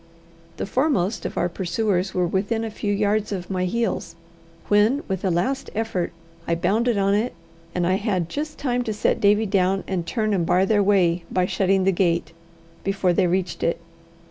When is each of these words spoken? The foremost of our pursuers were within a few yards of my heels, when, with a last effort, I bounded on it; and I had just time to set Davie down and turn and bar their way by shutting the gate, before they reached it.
The 0.57 0.65
foremost 0.65 1.27
of 1.27 1.37
our 1.37 1.47
pursuers 1.47 2.11
were 2.11 2.25
within 2.25 2.63
a 2.63 2.71
few 2.71 2.91
yards 2.91 3.31
of 3.31 3.51
my 3.51 3.65
heels, 3.65 4.15
when, 4.67 5.03
with 5.07 5.23
a 5.23 5.29
last 5.29 5.69
effort, 5.75 6.11
I 6.47 6.55
bounded 6.55 6.97
on 6.97 7.13
it; 7.13 7.35
and 7.75 7.85
I 7.85 7.97
had 7.97 8.27
just 8.27 8.57
time 8.57 8.81
to 8.85 8.93
set 8.93 9.21
Davie 9.21 9.45
down 9.45 9.83
and 9.87 10.03
turn 10.07 10.33
and 10.33 10.43
bar 10.43 10.65
their 10.65 10.81
way 10.81 11.23
by 11.29 11.45
shutting 11.45 11.83
the 11.83 11.91
gate, 11.91 12.33
before 12.83 13.13
they 13.13 13.27
reached 13.27 13.61
it. 13.61 13.79